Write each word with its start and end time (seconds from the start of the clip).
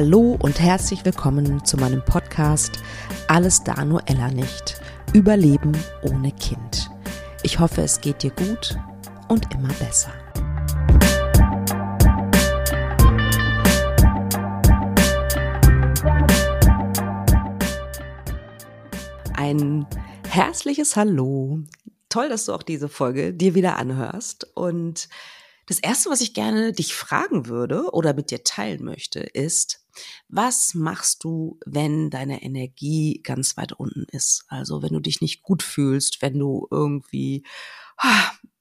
Hallo 0.00 0.38
und 0.40 0.60
herzlich 0.60 1.04
willkommen 1.04 1.64
zu 1.64 1.76
meinem 1.76 2.04
Podcast 2.04 2.78
Alles 3.26 3.64
da 3.64 3.84
nur 3.84 4.00
Ella 4.06 4.30
nicht. 4.30 4.80
Überleben 5.12 5.76
ohne 6.02 6.30
Kind. 6.30 6.88
Ich 7.42 7.58
hoffe, 7.58 7.82
es 7.82 8.00
geht 8.00 8.22
dir 8.22 8.30
gut 8.30 8.76
und 9.26 9.52
immer 9.52 9.72
besser. 9.74 10.12
Ein 19.34 19.84
herzliches 20.28 20.94
Hallo. 20.94 21.58
Toll, 22.08 22.28
dass 22.28 22.44
du 22.44 22.52
auch 22.52 22.62
diese 22.62 22.88
Folge 22.88 23.34
dir 23.34 23.56
wieder 23.56 23.76
anhörst 23.78 24.46
und 24.54 25.08
das 25.68 25.80
erste, 25.80 26.08
was 26.08 26.22
ich 26.22 26.32
gerne 26.32 26.72
dich 26.72 26.94
fragen 26.94 27.46
würde 27.46 27.90
oder 27.92 28.14
mit 28.14 28.30
dir 28.30 28.42
teilen 28.42 28.84
möchte, 28.84 29.20
ist, 29.20 29.84
was 30.28 30.74
machst 30.74 31.24
du, 31.24 31.58
wenn 31.64 32.10
deine 32.10 32.42
Energie 32.42 33.20
ganz 33.22 33.56
weit 33.56 33.72
unten 33.72 34.06
ist? 34.10 34.44
Also 34.48 34.82
wenn 34.82 34.92
du 34.92 35.00
dich 35.00 35.20
nicht 35.20 35.42
gut 35.42 35.62
fühlst, 35.62 36.22
wenn 36.22 36.38
du 36.38 36.66
irgendwie, 36.70 37.44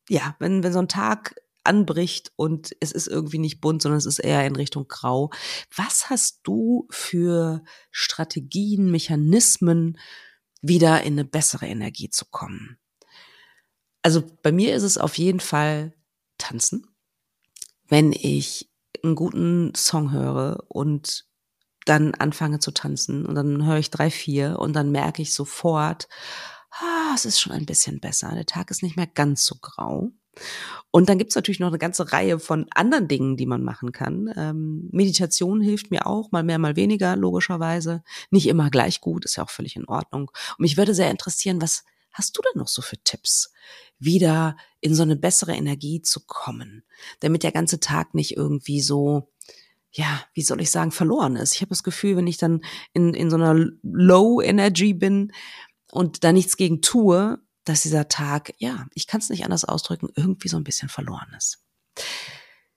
ja, 0.10 0.36
wenn, 0.40 0.64
wenn 0.64 0.74
so 0.74 0.80
ein 0.80 0.88
Tag 0.88 1.36
anbricht 1.64 2.32
und 2.38 2.76
es 2.80 2.92
ist 2.92 3.08
irgendwie 3.08 3.40
nicht 3.40 3.60
bunt, 3.60 3.82
sondern 3.82 3.98
es 3.98 4.06
ist 4.06 4.20
eher 4.20 4.46
in 4.46 4.56
Richtung 4.56 4.88
grau. 4.88 5.32
Was 5.76 6.10
hast 6.10 6.40
du 6.44 6.88
für 6.90 7.64
Strategien, 7.92 8.90
Mechanismen, 8.90 9.98
wieder 10.62 11.04
in 11.04 11.14
eine 11.14 11.26
bessere 11.26 11.68
Energie 11.68 12.10
zu 12.10 12.26
kommen? 12.26 12.78
Also 14.02 14.24
bei 14.42 14.52
mir 14.52 14.76
ist 14.76 14.84
es 14.84 14.98
auf 14.98 15.18
jeden 15.18 15.42
Fall 15.42 15.94
tanzen 16.38 16.88
wenn 17.88 18.12
ich 18.12 18.70
einen 19.04 19.16
guten 19.16 19.74
Song 19.76 20.12
höre 20.12 20.64
und 20.68 21.26
dann 21.86 22.14
anfange 22.16 22.60
zu 22.60 22.72
tanzen 22.72 23.26
und 23.26 23.36
dann 23.36 23.66
höre 23.66 23.78
ich 23.78 23.92
drei, 23.92 24.10
vier 24.10 24.60
und 24.60 24.74
dann 24.74 24.92
merke 24.92 25.22
ich 25.22 25.34
sofort, 25.34 26.08
ah, 26.72 27.14
es 27.16 27.26
ist 27.26 27.40
schon 27.40 27.54
ein 27.54 27.66
bisschen 27.66 28.00
besser. 28.00 28.32
Der 28.34 28.46
Tag 28.46 28.72
ist 28.72 28.84
nicht 28.84 28.98
mehr 28.98 29.08
ganz 29.08 29.46
so 29.46 29.56
grau. 29.62 30.12
Und 30.92 31.10
dann 31.10 31.18
gibt's 31.18 31.36
natürlich 31.36 31.60
noch 31.60 31.70
eine 31.70 31.80
ganze 31.80 32.12
Reihe 32.12 32.40
von 32.40 32.68
anderen 32.72 33.08
Dingen, 33.08 33.38
die 33.38 33.46
man 33.46 33.64
machen 33.64 33.92
kann. 33.92 34.32
Ähm, 34.36 34.88
Meditation 34.92 35.62
hilft 35.62 35.90
mir 35.90 36.06
auch, 36.06 36.32
mal 36.32 36.44
mehr, 36.44 36.60
mal 36.60 36.76
weniger, 36.76 37.16
logischerweise. 37.16 38.04
Nicht 38.30 38.48
immer 38.48 38.70
gleich 38.70 39.02
gut, 39.02 39.26
ist 39.26 39.38
ja 39.38 39.44
auch 39.44 39.50
völlig 39.50 39.76
in 39.76 39.88
Ordnung. 39.88 40.30
Und 40.58 40.60
mich 40.60 40.78
würde 40.78 40.94
sehr 40.94 41.10
interessieren, 41.10 41.62
was 41.62 41.84
hast 42.12 42.38
du 42.38 42.42
denn 42.42 42.60
noch 42.60 42.68
so 42.68 42.82
für 42.82 42.98
Tipps? 43.04 43.52
Wieder 44.00 44.58
in 44.80 44.96
so 44.96 45.04
eine 45.04 45.16
bessere 45.16 45.54
Energie 45.54 46.02
zu 46.02 46.22
kommen, 46.26 46.84
damit 47.20 47.44
der 47.44 47.52
ganze 47.52 47.80
Tag 47.80 48.14
nicht 48.14 48.38
irgendwie 48.38 48.82
so, 48.82 49.32
ja, 49.92 50.24
wie 50.34 50.44
soll 50.44 50.62
ich 50.62 50.72
sagen, 50.72 50.92
verloren 50.92 51.36
ist. 51.36 51.54
Ich 51.56 51.62
habe 51.62 51.70
das 51.70 51.84
Gefühl, 51.84 52.18
wenn 52.18 52.28
ich 52.28 52.38
dann 52.38 52.62
in, 52.94 53.14
in 53.14 53.30
so 53.30 53.36
einer 53.38 53.70
Low 53.82 54.42
Energy 54.42 54.94
bin 54.94 55.32
und 55.92 56.24
da 56.24 56.32
nichts 56.32 56.58
gegen 56.58 56.82
tue, 56.82 57.40
dass 57.64 57.82
dieser 57.82 58.08
Tag, 58.08 58.54
ja, 58.58 58.88
ich 58.94 59.08
kann 59.08 59.20
es 59.20 59.30
nicht 59.30 59.44
anders 59.44 59.66
ausdrücken, 59.66 60.10
irgendwie 60.16 60.48
so 60.48 60.58
ein 60.58 60.64
bisschen 60.64 60.90
verloren 60.90 61.34
ist. 61.36 61.64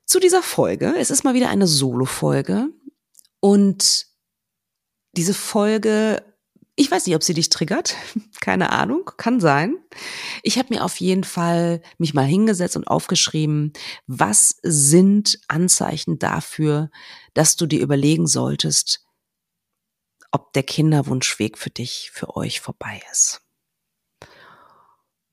Zu 0.06 0.18
dieser 0.18 0.42
Folge, 0.42 0.94
es 0.98 1.10
ist 1.10 1.22
mal 1.22 1.34
wieder 1.34 1.50
eine 1.50 1.68
Solo-Folge 1.68 2.68
und 3.38 4.06
diese 5.12 5.34
Folge 5.34 6.24
ich 6.76 6.90
weiß 6.90 7.06
nicht, 7.06 7.16
ob 7.16 7.22
sie 7.22 7.34
dich 7.34 7.48
triggert. 7.48 7.94
Keine 8.40 8.70
Ahnung, 8.70 9.10
kann 9.16 9.40
sein. 9.40 9.76
Ich 10.42 10.58
habe 10.58 10.74
mir 10.74 10.84
auf 10.84 11.00
jeden 11.00 11.24
Fall 11.24 11.82
mich 11.98 12.14
mal 12.14 12.24
hingesetzt 12.24 12.76
und 12.76 12.86
aufgeschrieben, 12.88 13.72
was 14.06 14.56
sind 14.62 15.40
Anzeichen 15.48 16.18
dafür, 16.18 16.90
dass 17.34 17.56
du 17.56 17.66
dir 17.66 17.80
überlegen 17.80 18.26
solltest, 18.26 19.04
ob 20.30 20.52
der 20.52 20.62
Kinderwunschweg 20.62 21.58
für 21.58 21.70
dich, 21.70 22.10
für 22.12 22.36
euch 22.36 22.60
vorbei 22.60 23.02
ist. 23.10 23.42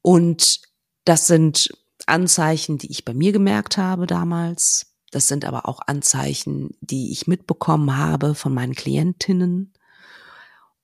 Und 0.02 0.62
das 1.06 1.28
sind 1.28 1.70
Anzeichen, 2.06 2.78
die 2.78 2.92
ich 2.92 3.06
bei 3.06 3.14
mir 3.14 3.32
gemerkt 3.32 3.78
habe 3.78 4.08
damals. 4.08 4.94
Das 5.12 5.28
sind 5.28 5.46
aber 5.46 5.68
auch 5.68 5.80
Anzeichen, 5.86 6.72
die 6.82 7.12
ich 7.12 7.28
mitbekommen 7.28 7.98
habe 7.98 8.36
von 8.36 8.54
meinen 8.54 8.76
Klientinnen. 8.76 9.74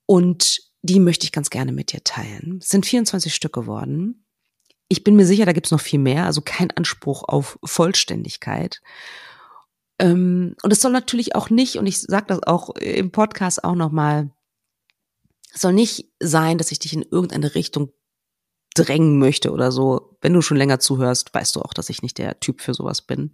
Und 0.06 0.60
die 0.82 1.00
möchte 1.00 1.24
ich 1.24 1.32
ganz 1.32 1.50
gerne 1.50 1.72
mit 1.72 1.92
dir 1.92 2.04
teilen. 2.04 2.58
Es 2.60 2.68
sind 2.68 2.86
24 2.86 3.34
Stück 3.34 3.52
geworden. 3.52 4.26
Ich 4.88 5.02
bin 5.02 5.16
mir 5.16 5.26
sicher, 5.26 5.46
da 5.46 5.52
gibt's 5.52 5.70
noch 5.70 5.80
viel 5.80 5.98
mehr, 5.98 6.26
also 6.26 6.42
kein 6.42 6.70
Anspruch 6.72 7.24
auf 7.26 7.58
Vollständigkeit. 7.64 8.82
Ähm, 9.98 10.56
und 10.62 10.72
es 10.72 10.80
soll 10.80 10.92
natürlich 10.92 11.34
auch 11.34 11.50
nicht, 11.50 11.76
und 11.76 11.86
ich 11.86 12.00
sage 12.00 12.26
das 12.28 12.42
auch 12.42 12.70
im 12.76 13.10
Podcast 13.10 13.64
auch 13.64 13.74
nochmal, 13.74 14.30
es 15.54 15.60
soll 15.60 15.72
nicht 15.72 16.10
sein, 16.20 16.58
dass 16.58 16.72
ich 16.72 16.80
dich 16.80 16.92
in 16.92 17.02
irgendeine 17.02 17.54
Richtung 17.54 17.92
drängen 18.74 19.18
möchte 19.18 19.52
oder 19.52 19.72
so. 19.72 20.16
Wenn 20.20 20.32
du 20.32 20.42
schon 20.42 20.56
länger 20.56 20.80
zuhörst, 20.80 21.32
weißt 21.32 21.56
du 21.56 21.62
auch, 21.62 21.72
dass 21.72 21.88
ich 21.88 22.02
nicht 22.02 22.18
der 22.18 22.40
Typ 22.40 22.60
für 22.60 22.74
sowas 22.74 23.02
bin. 23.02 23.32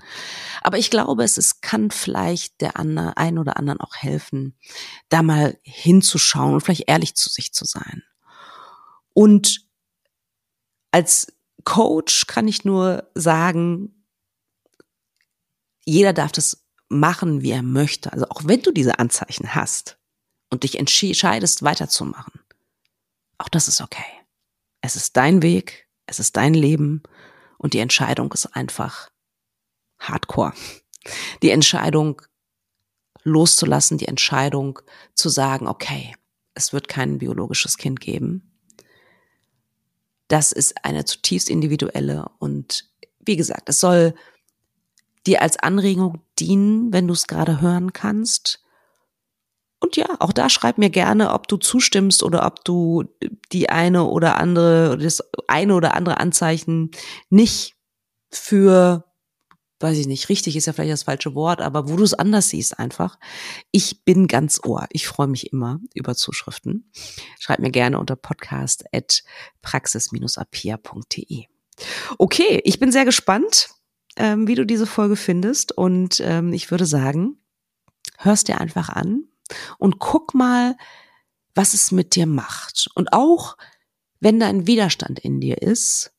Aber 0.63 0.79
ich 0.79 0.91
glaube, 0.91 1.25
es 1.25 1.39
ist, 1.39 1.63
kann 1.63 1.91
vielleicht 1.91 2.61
der 2.61 2.79
andere, 2.79 3.17
ein 3.17 3.39
oder 3.39 3.57
anderen 3.57 3.81
auch 3.81 3.97
helfen, 3.97 4.55
da 5.09 5.23
mal 5.23 5.59
hinzuschauen 5.63 6.55
und 6.55 6.61
vielleicht 6.61 6.89
ehrlich 6.89 7.15
zu 7.15 7.31
sich 7.31 7.53
zu 7.53 7.65
sein. 7.65 8.03
Und 9.15 9.67
als 10.91 11.33
Coach 11.65 12.27
kann 12.27 12.47
ich 12.47 12.65
nur 12.65 13.09
sagen, 13.15 14.05
jeder 15.85 16.13
darf 16.13 16.33
das 16.33 16.65
machen, 16.89 17.43
wie 17.43 17.51
er 17.51 17.63
möchte. 17.63 18.13
Also 18.13 18.27
auch 18.29 18.43
wenn 18.45 18.63
du 18.63 18.73
diese 18.73 18.99
Anzeichen 18.99 19.55
hast 19.55 19.99
und 20.51 20.65
dich 20.65 20.79
entscheidest, 20.79 21.63
weiterzumachen, 21.63 22.41
auch 23.39 23.49
das 23.49 23.69
ist 23.69 23.81
okay. 23.81 24.20
Es 24.81 24.97
ist 24.97 25.17
dein 25.17 25.43
Weg, 25.43 25.89
es 26.07 26.19
ist 26.19 26.37
dein 26.37 26.55
Leben 26.55 27.03
und 27.59 27.75
die 27.75 27.79
Entscheidung 27.79 28.33
ist 28.33 28.47
einfach 28.57 29.11
hardcore. 29.99 30.53
Die 31.43 31.51
Entscheidung 31.51 32.23
loszulassen, 33.23 33.99
die 33.99 34.09
Entscheidung 34.09 34.81
zu 35.15 35.29
sagen, 35.29 35.67
okay, 35.67 36.15
es 36.55 36.73
wird 36.73 36.89
kein 36.89 37.19
biologisches 37.19 37.77
Kind 37.77 38.01
geben. 38.01 38.51
Das 40.29 40.53
ist 40.53 40.85
eine 40.85 41.05
zutiefst 41.05 41.51
individuelle 41.51 42.31
und 42.39 42.89
wie 43.21 43.37
gesagt, 43.37 43.69
es 43.69 43.81
soll 43.81 44.15
dir 45.27 45.43
als 45.43 45.59
Anregung 45.59 46.23
dienen, 46.39 46.93
wenn 46.93 47.07
du 47.07 47.13
es 47.13 47.27
gerade 47.27 47.61
hören 47.61 47.93
kannst. 47.93 48.63
Und 49.81 49.97
ja, 49.97 50.07
auch 50.19 50.33
da 50.33 50.51
schreib 50.51 50.77
mir 50.77 50.91
gerne, 50.91 51.33
ob 51.33 51.49
du 51.49 51.57
zustimmst 51.57 52.23
oder 52.23 52.47
ob 52.47 52.65
du 52.65 53.05
die 53.51 53.71
eine 53.71 54.05
oder 54.05 54.37
andere, 54.37 54.99
das 54.99 55.23
eine 55.49 55.75
oder 55.75 55.95
andere 55.95 56.19
Anzeichen 56.19 56.91
nicht 57.31 57.75
für, 58.31 59.05
weiß 59.81 59.97
ich 59.97 60.07
nicht, 60.07 60.29
richtig 60.29 60.57
ist 60.57 60.67
ja 60.67 60.75
vielleicht 60.75 60.93
das 60.93 61.05
falsche 61.05 61.35
Wort, 61.35 61.63
aber 61.63 61.89
wo 61.89 61.97
du 61.97 62.05
es 62.05 62.13
anders 62.13 62.51
siehst 62.51 62.79
einfach. 62.79 63.19
Ich 63.73 64.05
bin 64.05 64.27
ganz 64.29 64.61
ohr. 64.63 64.87
Ich 64.91 65.09
freue 65.09 65.29
mich 65.29 65.51
immer 65.51 65.81
über 65.95 66.15
Zuschriften. 66.15 66.93
Schreib 67.39 67.61
mir 67.61 67.71
gerne 67.71 67.99
unter 67.99 68.17
podcast 68.17 68.85
at 68.93 69.23
praxis-apia.de. 69.63 71.45
Okay, 72.19 72.61
ich 72.65 72.79
bin 72.79 72.93
sehr 72.93 73.07
gespannt, 73.07 73.71
ähm, 74.17 74.47
wie 74.47 74.55
du 74.55 74.67
diese 74.67 74.87
Folge 74.87 75.17
findest 75.17 75.73
und 75.73 76.21
ähm, 76.21 76.53
ich 76.53 76.71
würde 76.71 76.85
sagen, 76.85 77.39
hörst 78.19 78.49
dir 78.49 78.61
einfach 78.61 78.91
an, 78.91 79.25
und 79.79 79.99
guck 79.99 80.35
mal, 80.35 80.77
was 81.55 81.75
es 81.75 81.93
mit 81.93 82.15
dir 82.15 82.27
macht. 82.27 82.89
Und 82.95 83.13
auch 83.13 83.57
wenn 84.21 84.39
da 84.39 84.47
ein 84.47 84.67
Widerstand 84.67 85.19
in 85.19 85.41
dir 85.41 85.61
ist, 85.63 86.13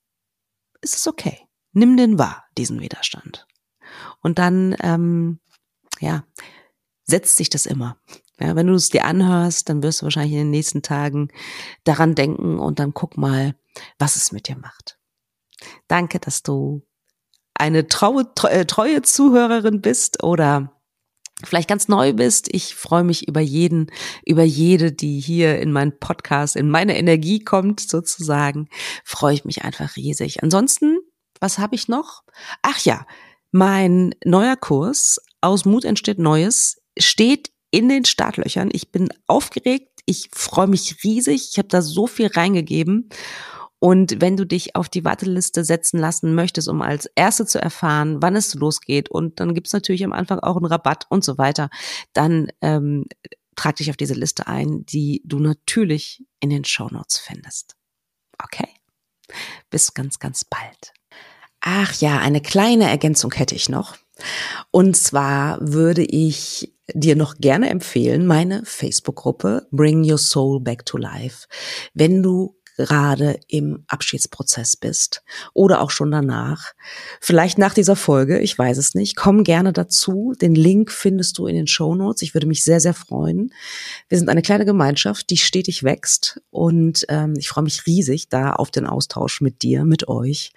ist 0.81 0.95
es 0.95 1.07
okay. 1.07 1.47
Nimm 1.73 1.95
den 1.95 2.19
wahr, 2.19 2.45
diesen 2.57 2.81
Widerstand. 2.81 3.47
Und 4.21 4.39
dann, 4.39 4.75
ähm, 4.81 5.39
ja, 5.99 6.25
setzt 7.03 7.37
sich 7.37 7.49
das 7.49 7.65
immer. 7.65 7.97
Ja, 8.39 8.55
wenn 8.55 8.67
du 8.67 8.73
es 8.73 8.89
dir 8.89 9.05
anhörst, 9.05 9.69
dann 9.69 9.83
wirst 9.83 10.01
du 10.01 10.05
wahrscheinlich 10.05 10.33
in 10.33 10.39
den 10.39 10.49
nächsten 10.49 10.81
Tagen 10.81 11.29
daran 11.83 12.15
denken 12.15 12.57
und 12.57 12.79
dann 12.79 12.93
guck 12.93 13.17
mal, 13.17 13.55
was 13.99 14.15
es 14.15 14.31
mit 14.31 14.47
dir 14.47 14.57
macht. 14.57 14.97
Danke, 15.87 16.19
dass 16.19 16.41
du 16.41 16.81
eine 17.53 17.87
traue, 17.87 18.25
äh, 18.49 18.65
treue 18.65 19.03
Zuhörerin 19.03 19.81
bist 19.81 20.23
oder 20.23 20.80
vielleicht 21.45 21.69
ganz 21.69 21.87
neu 21.87 22.13
bist. 22.13 22.47
Ich 22.51 22.75
freue 22.75 23.03
mich 23.03 23.27
über 23.27 23.41
jeden, 23.41 23.87
über 24.25 24.43
jede, 24.43 24.91
die 24.91 25.19
hier 25.19 25.59
in 25.59 25.71
meinen 25.71 25.97
Podcast, 25.99 26.55
in 26.55 26.69
meine 26.69 26.97
Energie 26.97 27.43
kommt 27.43 27.79
sozusagen. 27.79 28.67
Freue 29.03 29.33
ich 29.33 29.45
mich 29.45 29.63
einfach 29.63 29.95
riesig. 29.95 30.43
Ansonsten, 30.43 30.99
was 31.39 31.59
habe 31.59 31.75
ich 31.75 31.87
noch? 31.87 32.23
Ach 32.61 32.79
ja, 32.79 33.05
mein 33.51 34.15
neuer 34.23 34.55
Kurs 34.55 35.19
aus 35.41 35.65
Mut 35.65 35.85
entsteht 35.85 36.19
Neues 36.19 36.81
steht 36.97 37.51
in 37.71 37.89
den 37.89 38.05
Startlöchern. 38.05 38.69
Ich 38.71 38.91
bin 38.91 39.09
aufgeregt. 39.27 39.87
Ich 40.05 40.29
freue 40.33 40.67
mich 40.67 41.03
riesig. 41.03 41.49
Ich 41.51 41.57
habe 41.57 41.67
da 41.67 41.81
so 41.81 42.07
viel 42.07 42.27
reingegeben. 42.27 43.09
Und 43.83 44.21
wenn 44.21 44.37
du 44.37 44.45
dich 44.45 44.75
auf 44.75 44.89
die 44.89 45.03
Warteliste 45.03 45.63
setzen 45.63 45.99
lassen 45.99 46.35
möchtest, 46.35 46.67
um 46.67 46.83
als 46.83 47.07
Erste 47.15 47.47
zu 47.47 47.59
erfahren, 47.59 48.21
wann 48.21 48.35
es 48.35 48.53
losgeht, 48.53 49.09
und 49.09 49.39
dann 49.39 49.55
gibt's 49.55 49.73
natürlich 49.73 50.03
am 50.03 50.13
Anfang 50.13 50.37
auch 50.37 50.55
einen 50.55 50.67
Rabatt 50.67 51.07
und 51.09 51.23
so 51.23 51.39
weiter, 51.39 51.71
dann 52.13 52.49
ähm, 52.61 53.05
trag 53.55 53.77
dich 53.77 53.89
auf 53.89 53.97
diese 53.97 54.13
Liste 54.13 54.45
ein, 54.45 54.85
die 54.85 55.23
du 55.25 55.39
natürlich 55.39 56.23
in 56.39 56.51
den 56.51 56.63
Show 56.63 56.89
Notes 56.91 57.17
findest. 57.17 57.75
Okay? 58.43 58.69
Bis 59.71 59.95
ganz, 59.95 60.19
ganz 60.19 60.45
bald. 60.45 60.93
Ach 61.59 61.91
ja, 61.95 62.19
eine 62.19 62.41
kleine 62.41 62.87
Ergänzung 62.87 63.33
hätte 63.33 63.55
ich 63.55 63.67
noch. 63.67 63.97
Und 64.69 64.95
zwar 64.95 65.57
würde 65.59 66.03
ich 66.03 66.71
dir 66.93 67.15
noch 67.15 67.37
gerne 67.37 67.71
empfehlen, 67.71 68.27
meine 68.27 68.63
Facebook-Gruppe 68.63 69.67
Bring 69.71 70.03
Your 70.03 70.19
Soul 70.19 70.59
Back 70.59 70.85
to 70.85 70.99
Life. 70.99 71.47
Wenn 71.95 72.21
du 72.21 72.60
gerade 72.85 73.39
im 73.47 73.83
Abschiedsprozess 73.87 74.75
bist 74.75 75.23
oder 75.53 75.81
auch 75.81 75.91
schon 75.91 76.09
danach. 76.09 76.73
Vielleicht 77.19 77.59
nach 77.59 77.75
dieser 77.75 77.95
Folge, 77.95 78.39
ich 78.39 78.57
weiß 78.57 78.77
es 78.77 78.95
nicht. 78.95 79.15
Komm 79.15 79.43
gerne 79.43 79.71
dazu. 79.71 80.33
Den 80.41 80.55
Link 80.55 80.91
findest 80.91 81.37
du 81.37 81.45
in 81.45 81.55
den 81.55 81.67
Show 81.67 81.93
Notes. 81.93 82.23
Ich 82.23 82.33
würde 82.33 82.47
mich 82.47 82.63
sehr, 82.63 82.79
sehr 82.79 82.95
freuen. 82.95 83.53
Wir 84.09 84.17
sind 84.17 84.29
eine 84.29 84.41
kleine 84.41 84.65
Gemeinschaft, 84.65 85.29
die 85.29 85.37
stetig 85.37 85.83
wächst 85.83 86.41
und 86.49 87.05
ähm, 87.09 87.35
ich 87.37 87.49
freue 87.49 87.63
mich 87.63 87.85
riesig 87.85 88.29
da 88.29 88.53
auf 88.53 88.71
den 88.71 88.87
Austausch 88.87 89.41
mit 89.41 89.61
dir, 89.61 89.85
mit 89.85 90.07
euch. 90.07 90.51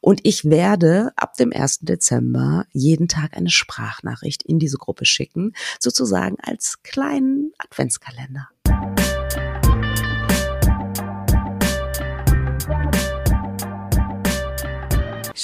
Und 0.00 0.20
ich 0.24 0.46
werde 0.46 1.12
ab 1.16 1.34
dem 1.36 1.52
1. 1.52 1.80
Dezember 1.80 2.64
jeden 2.72 3.08
Tag 3.08 3.36
eine 3.36 3.50
Sprachnachricht 3.50 4.42
in 4.42 4.58
diese 4.58 4.78
Gruppe 4.78 5.04
schicken, 5.04 5.52
sozusagen 5.78 6.36
als 6.40 6.82
kleinen 6.82 7.52
Adventskalender. 7.58 8.48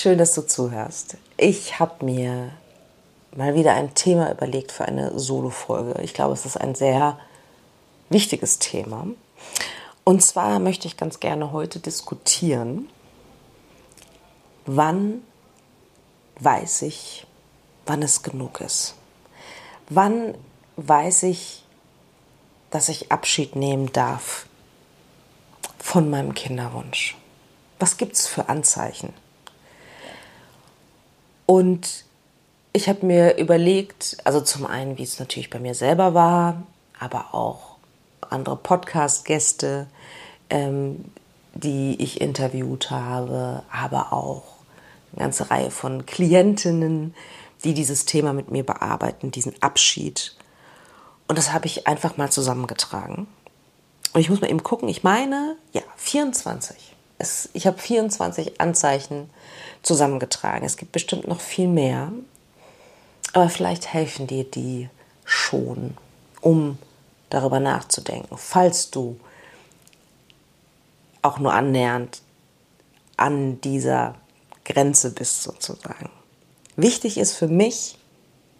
Schön, 0.02 0.18
dass 0.18 0.34
du 0.34 0.44
zuhörst. 0.44 1.16
Ich 1.36 1.78
habe 1.78 2.04
mir 2.04 2.50
mal 3.36 3.54
wieder 3.54 3.74
ein 3.74 3.94
Thema 3.94 4.32
überlegt 4.32 4.72
für 4.72 4.84
eine 4.84 5.16
Solo-Folge. 5.16 6.02
Ich 6.02 6.12
glaube, 6.12 6.32
es 6.32 6.44
ist 6.44 6.56
ein 6.56 6.74
sehr 6.74 7.20
wichtiges 8.10 8.58
Thema. 8.58 9.06
Und 10.02 10.24
zwar 10.24 10.58
möchte 10.58 10.88
ich 10.88 10.96
ganz 10.96 11.20
gerne 11.20 11.52
heute 11.52 11.78
diskutieren, 11.78 12.88
wann 14.66 15.22
weiß 16.40 16.82
ich, 16.82 17.24
wann 17.86 18.02
es 18.02 18.24
genug 18.24 18.60
ist. 18.60 18.96
Wann 19.88 20.34
weiß 20.78 21.22
ich, 21.22 21.62
dass 22.72 22.88
ich 22.88 23.12
Abschied 23.12 23.54
nehmen 23.54 23.92
darf 23.92 24.46
von 25.78 26.10
meinem 26.10 26.34
Kinderwunsch? 26.34 27.16
Was 27.78 27.98
gibt 27.98 28.16
es 28.16 28.26
für 28.26 28.48
Anzeichen? 28.48 29.14
Und 31.46 32.04
ich 32.72 32.88
habe 32.88 33.04
mir 33.04 33.36
überlegt, 33.38 34.16
also 34.24 34.40
zum 34.40 34.66
einen, 34.66 34.98
wie 34.98 35.02
es 35.02 35.18
natürlich 35.18 35.50
bei 35.50 35.58
mir 35.58 35.74
selber 35.74 36.14
war, 36.14 36.62
aber 36.98 37.34
auch 37.34 37.76
andere 38.30 38.56
Podcast-Gäste, 38.56 39.86
ähm, 40.50 41.04
die 41.54 42.00
ich 42.02 42.20
interviewt 42.20 42.90
habe, 42.90 43.62
aber 43.70 44.12
auch 44.12 44.44
eine 45.12 45.24
ganze 45.24 45.50
Reihe 45.50 45.70
von 45.70 46.06
Klientinnen, 46.06 47.14
die 47.64 47.74
dieses 47.74 48.06
Thema 48.06 48.32
mit 48.32 48.50
mir 48.50 48.64
bearbeiten, 48.64 49.30
diesen 49.30 49.60
Abschied. 49.62 50.34
Und 51.28 51.36
das 51.38 51.52
habe 51.52 51.66
ich 51.66 51.86
einfach 51.86 52.16
mal 52.16 52.30
zusammengetragen. 52.30 53.26
Und 54.12 54.20
ich 54.20 54.30
muss 54.30 54.40
mal 54.40 54.50
eben 54.50 54.62
gucken, 54.62 54.88
ich 54.88 55.02
meine, 55.02 55.56
ja, 55.72 55.82
24. 55.96 56.91
Es, 57.22 57.48
ich 57.52 57.68
habe 57.68 57.78
24 57.78 58.60
Anzeichen 58.60 59.30
zusammengetragen. 59.82 60.66
Es 60.66 60.76
gibt 60.76 60.90
bestimmt 60.90 61.28
noch 61.28 61.40
viel 61.40 61.68
mehr, 61.68 62.10
aber 63.32 63.48
vielleicht 63.48 63.92
helfen 63.92 64.26
dir 64.26 64.42
die 64.42 64.88
schon, 65.24 65.96
um 66.40 66.78
darüber 67.30 67.60
nachzudenken, 67.60 68.36
falls 68.36 68.90
du 68.90 69.18
auch 71.22 71.38
nur 71.38 71.54
annähernd 71.54 72.20
an 73.16 73.60
dieser 73.60 74.16
Grenze 74.64 75.12
bist 75.12 75.44
sozusagen. 75.44 76.10
Wichtig 76.74 77.18
ist 77.18 77.36
für 77.36 77.46
mich, 77.46 77.96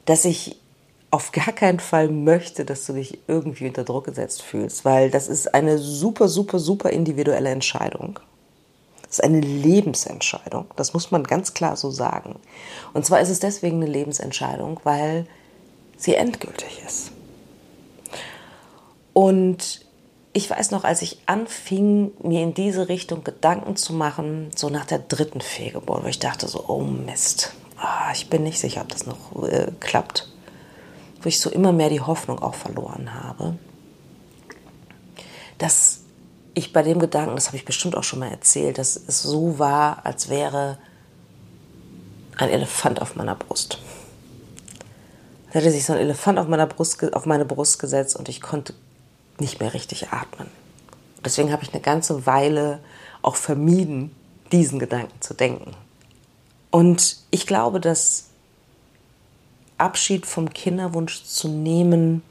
dass 0.05 0.25
ich 0.25 0.56
auf 1.11 1.32
gar 1.32 1.53
keinen 1.53 1.81
Fall 1.81 2.09
möchte, 2.09 2.64
dass 2.64 2.87
du 2.87 2.93
dich 2.93 3.19
irgendwie 3.26 3.67
unter 3.67 3.82
Druck 3.82 4.05
gesetzt 4.05 4.43
fühlst, 4.43 4.85
weil 4.85 5.11
das 5.11 5.26
ist 5.26 5.53
eine 5.53 5.79
super, 5.79 6.29
super, 6.29 6.61
super 6.61 6.91
individuelle 6.91 7.50
Entscheidung. 7.50 8.20
Das 9.12 9.19
ist 9.19 9.25
eine 9.26 9.41
Lebensentscheidung. 9.41 10.69
Das 10.75 10.94
muss 10.94 11.11
man 11.11 11.25
ganz 11.25 11.53
klar 11.53 11.76
so 11.76 11.91
sagen. 11.91 12.37
Und 12.94 13.05
zwar 13.05 13.20
ist 13.20 13.29
es 13.29 13.41
deswegen 13.41 13.76
eine 13.76 13.91
Lebensentscheidung, 13.91 14.81
weil 14.85 15.26
sie 15.99 16.14
endgültig 16.14 16.81
ist. 16.87 17.12
Und 19.12 19.85
ich 20.32 20.49
weiß 20.49 20.70
noch, 20.70 20.85
als 20.85 21.03
ich 21.03 21.19
anfing, 21.26 22.12
mir 22.23 22.43
in 22.43 22.55
diese 22.55 22.88
Richtung 22.88 23.23
Gedanken 23.23 23.76
zu 23.76 23.93
machen, 23.93 24.50
so 24.56 24.70
nach 24.70 24.87
der 24.87 25.00
dritten 25.00 25.43
Fehlgeburt, 25.43 26.05
wo 26.05 26.09
ich 26.09 26.19
dachte 26.19 26.49
so, 26.49 26.64
oh 26.69 26.81
Mist, 26.81 27.53
ah, 27.76 28.12
ich 28.14 28.31
bin 28.31 28.43
nicht 28.44 28.61
sicher, 28.61 28.81
ob 28.81 28.88
das 28.88 29.05
noch 29.05 29.47
äh, 29.47 29.73
klappt. 29.79 30.32
Wo 31.20 31.29
ich 31.29 31.38
so 31.38 31.50
immer 31.50 31.73
mehr 31.73 31.91
die 31.91 32.00
Hoffnung 32.00 32.38
auch 32.38 32.55
verloren 32.55 33.12
habe, 33.12 33.59
dass 35.59 36.01
ich 36.54 36.72
bei 36.72 36.82
dem 36.82 36.99
Gedanken, 36.99 37.34
das 37.34 37.46
habe 37.46 37.56
ich 37.56 37.64
bestimmt 37.64 37.96
auch 37.96 38.04
schon 38.04 38.19
mal 38.19 38.31
erzählt, 38.31 38.78
dass 38.78 38.96
es 38.96 39.22
so 39.22 39.58
war, 39.58 40.04
als 40.04 40.28
wäre 40.28 40.78
ein 42.37 42.49
Elefant 42.49 43.00
auf 43.00 43.16
meiner 43.16 43.34
Brust. 43.34 43.78
Da 45.52 45.58
hätte 45.58 45.70
sich 45.70 45.84
so 45.84 45.93
ein 45.93 45.99
Elefant 45.99 46.38
auf, 46.38 46.49
meiner 46.49 46.66
Brust, 46.66 47.14
auf 47.14 47.26
meine 47.26 47.44
Brust 47.44 47.78
gesetzt 47.78 48.16
und 48.16 48.28
ich 48.28 48.40
konnte 48.40 48.75
nicht 49.38 49.60
mehr 49.60 49.75
richtig 49.75 50.08
atmen. 50.08 50.49
Deswegen 51.25 51.52
habe 51.52 51.62
ich 51.62 51.72
eine 51.72 51.82
ganze 51.82 52.26
Weile 52.26 52.81
auch 53.22 53.37
vermieden, 53.37 54.14
diesen 54.50 54.78
Gedanken 54.78 55.20
zu 55.20 55.34
denken. 55.34 55.72
Und 56.70 57.19
ich 57.31 57.46
glaube, 57.46 57.81
dass 57.81 58.28
Abschied 59.78 60.26
vom 60.26 60.50
Kinderwunsch 60.50 61.25
zu 61.25 61.49
nehmen, 61.49 62.23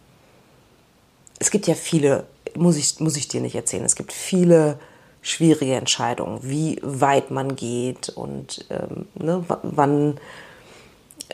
es 1.39 1.51
gibt 1.51 1.67
ja 1.67 1.75
viele 1.75 2.25
muss 2.55 2.77
ich, 2.77 2.99
muss 2.99 3.17
ich 3.17 3.27
dir 3.27 3.41
nicht 3.41 3.55
erzählen. 3.55 3.85
Es 3.85 3.95
gibt 3.95 4.13
viele 4.13 4.79
schwierige 5.21 5.75
Entscheidungen, 5.75 6.39
wie 6.43 6.79
weit 6.81 7.31
man 7.31 7.55
geht 7.55 8.09
und 8.09 8.65
ähm, 8.69 9.05
ne, 9.13 9.45
wann, 9.47 10.19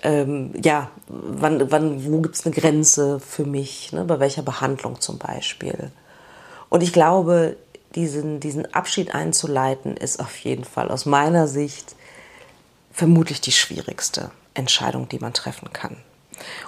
ähm, 0.03 0.53
ja, 0.61 0.91
wann, 1.07 1.71
wann, 1.71 2.05
wo 2.05 2.19
gibt 2.21 2.35
es 2.35 2.45
eine 2.45 2.53
Grenze 2.53 3.19
für 3.19 3.45
mich, 3.45 3.93
ne, 3.93 4.03
bei 4.03 4.19
welcher 4.19 4.43
Behandlung 4.43 4.99
zum 4.99 5.17
Beispiel. 5.17 5.91
Und 6.69 6.83
ich 6.83 6.91
glaube, 6.91 7.55
diesen, 7.95 8.39
diesen 8.39 8.73
Abschied 8.73 9.15
einzuleiten, 9.15 9.95
ist 9.95 10.19
auf 10.19 10.37
jeden 10.39 10.65
Fall 10.65 10.89
aus 10.89 11.05
meiner 11.05 11.47
Sicht 11.47 11.95
vermutlich 12.91 13.39
die 13.39 13.51
schwierigste 13.51 14.31
Entscheidung, 14.53 15.07
die 15.07 15.19
man 15.19 15.33
treffen 15.33 15.71
kann. 15.71 15.97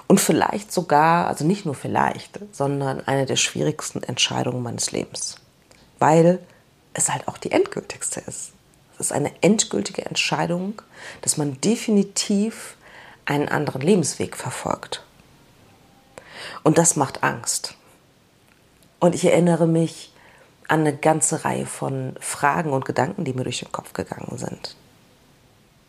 Und 0.06 0.20
vielleicht 0.20 0.72
sogar, 0.72 1.26
also 1.26 1.44
nicht 1.44 1.66
nur 1.66 1.74
vielleicht, 1.74 2.38
sondern 2.52 3.06
eine 3.06 3.26
der 3.26 3.36
schwierigsten 3.36 4.02
Entscheidungen 4.02 4.62
meines 4.62 4.92
Lebens. 4.92 5.36
Weil 5.98 6.40
es 6.94 7.10
halt 7.10 7.28
auch 7.28 7.38
die 7.38 7.52
endgültigste 7.52 8.20
ist. 8.20 8.52
Es 8.94 9.00
ist 9.00 9.12
eine 9.12 9.32
endgültige 9.40 10.04
Entscheidung, 10.04 10.82
dass 11.22 11.36
man 11.36 11.60
definitiv 11.60 12.76
einen 13.24 13.48
anderen 13.48 13.80
Lebensweg 13.80 14.36
verfolgt. 14.36 15.04
Und 16.62 16.78
das 16.78 16.96
macht 16.96 17.22
Angst. 17.22 17.74
Und 18.98 19.14
ich 19.14 19.24
erinnere 19.24 19.66
mich 19.66 20.12
an 20.68 20.80
eine 20.80 20.96
ganze 20.96 21.44
Reihe 21.44 21.66
von 21.66 22.14
Fragen 22.20 22.72
und 22.72 22.84
Gedanken, 22.84 23.24
die 23.24 23.32
mir 23.32 23.44
durch 23.44 23.60
den 23.60 23.72
Kopf 23.72 23.92
gegangen 23.92 24.36
sind. 24.36 24.76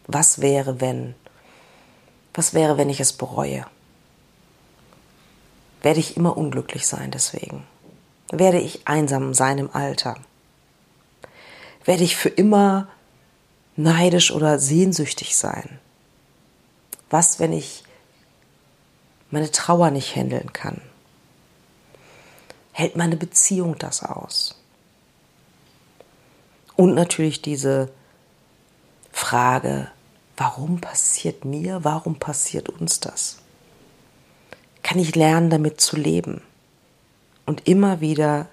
Was 0.07 0.41
wäre, 0.41 0.81
wenn? 0.81 1.13
Was 2.33 2.53
wäre, 2.53 2.77
wenn 2.77 2.89
ich 2.89 2.99
es 2.99 3.13
bereue? 3.13 3.65
Werde 5.81 5.99
ich 5.99 6.17
immer 6.17 6.37
unglücklich 6.37 6.87
sein 6.87 7.11
deswegen? 7.11 7.65
Werde 8.31 8.59
ich 8.59 8.87
einsam 8.87 9.33
sein 9.33 9.57
im 9.57 9.75
Alter? 9.75 10.15
Werde 11.83 12.03
ich 12.03 12.15
für 12.15 12.29
immer 12.29 12.87
neidisch 13.75 14.31
oder 14.31 14.59
sehnsüchtig 14.59 15.35
sein? 15.35 15.79
Was, 17.09 17.39
wenn 17.39 17.51
ich 17.51 17.83
meine 19.31 19.51
Trauer 19.51 19.91
nicht 19.91 20.15
handeln 20.15 20.53
kann? 20.53 20.81
Hält 22.71 22.95
meine 22.95 23.17
Beziehung 23.17 23.77
das 23.77 24.03
aus? 24.03 24.55
Und 26.75 26.93
natürlich 26.93 27.41
diese 27.41 27.91
Frage, 29.11 29.91
warum 30.37 30.79
passiert 30.79 31.43
mir, 31.43 31.83
warum 31.83 32.17
passiert 32.17 32.69
uns 32.69 32.99
das? 32.99 33.40
Kann 34.91 34.99
ich 34.99 35.15
lernen, 35.15 35.49
damit 35.49 35.79
zu 35.79 35.95
leben? 35.95 36.41
Und 37.45 37.65
immer 37.65 38.01
wieder 38.01 38.49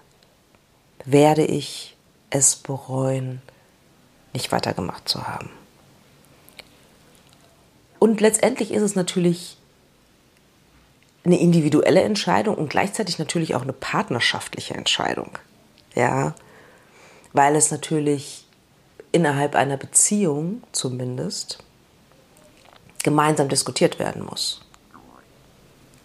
werde 1.05 1.45
ich 1.45 1.97
es 2.31 2.55
bereuen, 2.55 3.43
nicht 4.33 4.53
weitergemacht 4.53 5.09
zu 5.09 5.27
haben. 5.27 5.51
Und 7.99 8.21
letztendlich 8.21 8.71
ist 8.71 8.83
es 8.83 8.95
natürlich 8.95 9.57
eine 11.25 11.41
individuelle 11.41 12.03
Entscheidung 12.03 12.55
und 12.55 12.71
gleichzeitig 12.71 13.19
natürlich 13.19 13.57
auch 13.57 13.63
eine 13.63 13.73
partnerschaftliche 13.73 14.75
Entscheidung. 14.75 15.41
Ja, 15.97 16.37
weil 17.33 17.57
es 17.57 17.73
natürlich 17.73 18.47
innerhalb 19.11 19.57
einer 19.57 19.77
Beziehung 19.77 20.63
zumindest 20.71 21.65
gemeinsam 23.03 23.49
diskutiert 23.49 23.99
werden 23.99 24.25
muss. 24.25 24.61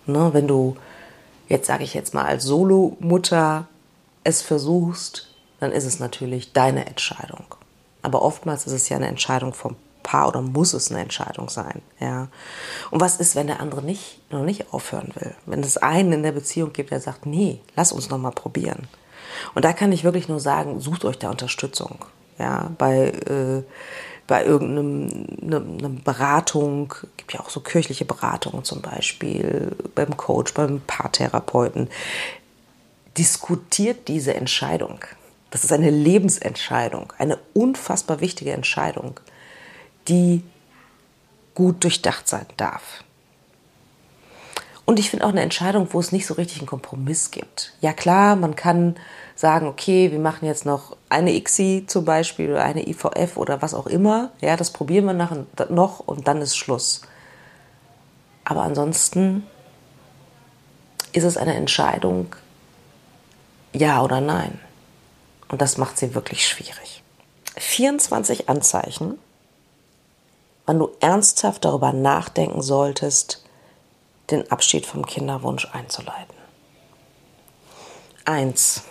Ne, 0.06 0.30
wenn 0.34 0.48
du 0.48 0.76
jetzt 1.48 1.68
sage 1.68 1.84
ich 1.84 1.94
jetzt 1.94 2.14
mal 2.14 2.26
als 2.26 2.44
Solo-Mutter 2.44 3.68
es 4.24 4.42
versuchst, 4.42 5.28
dann 5.60 5.72
ist 5.72 5.86
es 5.86 6.00
natürlich 6.00 6.54
deine 6.54 6.86
Entscheidung. 6.86 7.46
Aber 8.02 8.22
oftmals 8.22 8.66
ist 8.66 8.74
es 8.74 8.90
ja 8.90 8.98
eine 8.98 9.08
Entscheidung 9.08 9.54
vom 9.54 9.76
Paar 10.02 10.28
oder 10.28 10.42
muss 10.42 10.74
es 10.74 10.92
eine 10.92 11.00
Entscheidung 11.00 11.48
sein, 11.48 11.82
ja. 12.00 12.28
Und 12.92 13.00
was 13.00 13.18
ist, 13.18 13.36
wenn 13.36 13.48
der 13.48 13.62
andere 13.62 13.82
nicht, 13.82 14.20
noch 14.32 14.44
nicht 14.44 14.74
aufhören 14.74 15.14
will? 15.16 15.34
Wenn 15.46 15.62
es 15.62 15.78
einen 15.78 16.12
in 16.12 16.24
der 16.24 16.34
Beziehung 16.34 16.74
gibt, 16.74 16.92
der 16.92 17.00
sagt, 17.00 17.26
nee, 17.26 17.62
lass 17.78 17.94
uns 17.94 18.10
noch 18.10 18.18
mal 18.18 18.32
probieren. 18.32 18.90
Und 19.56 19.64
da 19.64 19.72
kann 19.72 19.94
ich 19.94 20.04
wirklich 20.04 20.28
nur 20.28 20.42
sagen, 20.42 20.82
sucht 20.82 21.06
euch 21.06 21.18
da 21.18 21.30
Unterstützung, 21.30 22.04
ja, 22.38 22.72
bei, 22.78 23.10
äh, 23.10 23.64
bei 24.28 24.46
irgendeiner 24.46 25.60
ne, 25.60 25.90
Beratung, 26.04 26.94
gibt 27.18 27.34
ja 27.34 27.42
auch 27.42 27.50
so 27.50 27.60
kirchliche 27.60 28.06
Beratungen 28.06 28.64
zum 28.64 28.82
Beispiel, 28.82 29.76
beim 29.96 30.16
Coach, 30.16 30.54
beim 30.54 30.82
Paartherapeuten. 30.82 31.90
Diskutiert 33.18 34.08
diese 34.08 34.34
Entscheidung. 34.34 35.00
Das 35.52 35.64
ist 35.64 35.72
eine 35.72 35.92
Lebensentscheidung, 35.92 37.14
eine 37.18 37.38
unfassbar 37.54 38.22
wichtige 38.22 38.54
Entscheidung, 38.54 39.20
die 40.08 40.44
gut 41.54 41.84
durchdacht 41.84 42.28
sein 42.28 42.48
darf. 42.58 43.04
Und 44.86 45.00
ich 45.00 45.10
finde 45.10 45.26
auch 45.26 45.30
eine 45.30 45.42
Entscheidung, 45.42 45.88
wo 45.92 46.00
es 46.00 46.12
nicht 46.12 46.26
so 46.26 46.34
richtig 46.34 46.60
einen 46.60 46.68
Kompromiss 46.68 47.32
gibt. 47.32 47.74
Ja 47.80 47.94
klar, 47.94 48.36
man 48.36 48.56
kann 48.56 48.96
sagen, 49.36 49.68
okay, 49.68 50.12
wir 50.12 50.20
machen 50.20 50.46
jetzt 50.46 50.66
noch 50.66 50.98
eine 51.10 51.34
ICSI 51.34 51.86
zum 51.88 52.06
Beispiel 52.06 52.52
oder 52.52 52.64
eine 52.64 52.88
IVF 52.88 53.38
oder 53.38 53.62
was 53.62 53.74
auch 53.74 53.88
immer. 53.88 54.32
Ja, 54.42 54.58
das 54.58 54.72
probieren 54.72 55.06
wir 55.06 55.14
nachher 55.14 55.46
noch 55.70 56.00
und 56.00 56.28
dann 56.28 56.42
ist 56.42 56.58
Schluss. 56.58 57.02
Aber 58.44 58.64
ansonsten 58.64 59.48
ist 61.14 61.24
es 61.24 61.38
eine 61.38 61.56
Entscheidung, 61.56 62.36
ja 63.72 64.02
oder 64.02 64.20
nein. 64.20 64.60
Und 65.48 65.62
das 65.62 65.78
macht 65.78 65.98
sie 65.98 66.14
wirklich 66.14 66.46
schwierig. 66.48 67.04
24 67.56 68.50
Anzeichen, 68.50 69.18
wann 70.66 70.80
du 70.80 70.90
ernsthaft 71.00 71.64
darüber 71.64 71.94
nachdenken 71.94 72.62
solltest, 72.62 73.43
den 74.34 74.52
Abschied 74.52 74.86
vom 74.86 75.06
Kinderwunsch 75.06 75.68
einzuleiten. 75.72 76.36
Eins. 78.26 78.84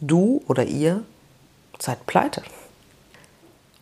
Du 0.00 0.42
oder 0.46 0.64
ihr 0.64 1.02
seid 1.78 2.06
pleite. 2.06 2.42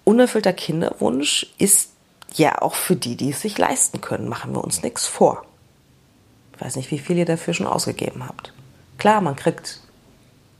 Unerfüllter 0.04 0.52
Kinderwunsch 0.52 1.46
ist 1.58 1.90
ja 2.34 2.62
auch 2.62 2.74
für 2.74 2.96
die, 2.96 3.16
die 3.16 3.30
es 3.30 3.40
sich 3.40 3.58
leisten 3.58 4.00
können. 4.00 4.28
Machen 4.28 4.54
wir 4.54 4.64
uns 4.64 4.82
nichts 4.82 5.06
vor. 5.06 5.44
Ich 6.54 6.60
weiß 6.64 6.76
nicht, 6.76 6.90
wie 6.90 6.98
viel 6.98 7.18
ihr 7.18 7.26
dafür 7.26 7.54
schon 7.54 7.66
ausgegeben 7.66 8.26
habt. 8.26 8.52
Klar, 8.98 9.20
man 9.20 9.36
kriegt 9.36 9.80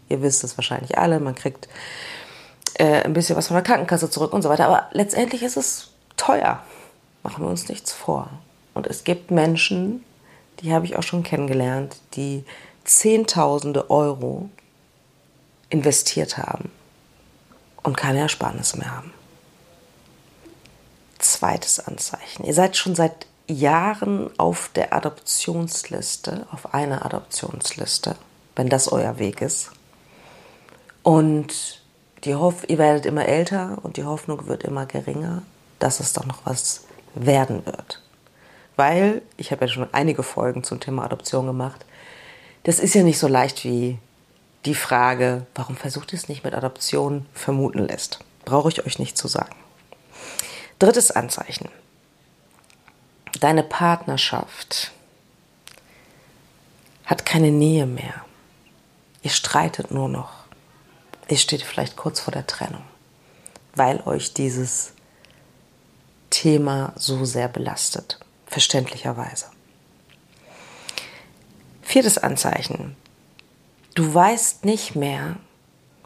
Ihr 0.09 0.23
wisst 0.23 0.45
es 0.45 0.57
wahrscheinlich 0.57 0.99
alle, 0.99 1.21
man 1.21 1.35
kriegt 1.35 1.69
äh, 2.75 3.03
ein 3.03 3.13
bisschen 3.13 3.37
was 3.37 3.49
von 3.49 3.57
der 3.57 3.65
Krankenkasse 3.65 4.11
zurück 4.11 4.33
und 4.33 4.43
so 4.43 4.49
weiter. 4.49 4.67
Aber 4.67 4.89
letztendlich 4.93 5.43
ist 5.43 5.57
es 5.57 5.91
teuer. 6.17 6.63
Machen 7.23 7.45
wir 7.45 7.51
uns 7.51 7.69
nichts 7.69 7.93
vor. 7.93 8.31
Und 8.77 8.87
es 8.87 9.05
gibt 9.05 9.31
Menschen, 9.31 10.05
die 10.61 10.75
habe 10.75 10.85
ich 10.85 10.97
auch 10.97 11.03
schon 11.03 11.23
kennengelernt, 11.23 11.97
die 12.13 12.45
Zehntausende 12.85 13.91
Euro 13.91 14.51
investiert 15.71 16.37
haben 16.37 16.71
und 17.83 17.97
keine 17.97 18.19
Ersparnisse 18.21 18.77
mehr 18.77 18.95
haben. 18.95 19.15
Zweites 21.19 21.81
Anzeichen. 21.81 22.45
Ihr 22.45 22.53
seid 22.53 22.77
schon 22.77 22.95
seit 22.95 23.27
Jahren 23.49 24.29
auf 24.39 24.71
der 24.75 24.93
Adoptionsliste, 24.93 26.47
auf 26.53 26.75
einer 26.75 27.07
Adoptionsliste, 27.07 28.15
wenn 28.57 28.69
das 28.69 28.93
euer 28.93 29.19
Weg 29.19 29.41
ist. 29.41 29.71
Und 31.03 31.81
die 32.25 32.35
Hoff 32.35 32.69
ihr 32.69 32.77
werdet 32.77 33.07
immer 33.07 33.25
älter 33.25 33.79
und 33.83 33.97
die 33.97 34.05
Hoffnung 34.05 34.47
wird 34.47 34.65
immer 34.65 34.85
geringer, 34.85 35.43
dass 35.79 35.99
es 35.99 36.13
doch 36.13 36.27
noch 36.27 36.45
was 36.45 36.85
werden 37.15 37.65
wird. 37.65 38.03
Weil, 38.77 39.23
ich 39.37 39.51
habe 39.51 39.65
ja 39.65 39.73
schon 39.73 39.93
einige 39.93 40.23
Folgen 40.23 40.63
zum 40.63 40.81
Thema 40.81 41.05
Adoption 41.05 41.47
gemacht, 41.47 41.85
das 42.65 42.79
ist 42.79 42.95
ja 42.95 43.03
nicht 43.03 43.19
so 43.19 43.29
leicht 43.29 43.65
wie 43.65 43.99
die 44.65 44.75
Frage, 44.75 45.47
warum 45.55 45.77
versucht 45.77 46.13
ihr 46.13 46.19
es 46.19 46.29
nicht 46.29 46.45
mit 46.45 46.55
Adoption 46.55 47.27
vermuten 47.33 47.79
lässt. 47.79 48.19
Brauche 48.45 48.69
ich 48.69 48.85
euch 48.85 48.99
nicht 48.99 49.17
zu 49.17 49.29
sagen. 49.29 49.55
Drittes 50.79 51.11
Anzeichen. 51.11 51.69
Deine 53.41 53.63
Partnerschaft 53.63 54.93
hat 57.05 57.25
keine 57.25 57.51
Nähe 57.51 57.87
mehr. 57.87 58.25
Ihr 59.23 59.31
streitet 59.31 59.91
nur 59.91 60.09
noch 60.09 60.47
ihr 61.29 61.39
steht 61.39 61.63
vielleicht 61.63 61.97
kurz 61.97 62.21
vor 62.21 62.33
der 62.33 62.47
Trennung, 62.47 62.83
weil 63.75 64.01
euch 64.07 64.33
dieses 64.35 64.93
Thema 66.31 66.93
so 66.97 67.25
sehr 67.25 67.49
belastet, 67.49 68.19
verständlicherweise. 68.57 69.45
Viertes 71.83 72.17
Anzeichen. 72.17 72.97
Du 73.95 74.15
weißt 74.15 74.65
nicht 74.65 74.97
mehr, 74.97 75.37